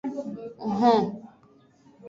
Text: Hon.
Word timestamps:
Hon. 0.79 0.99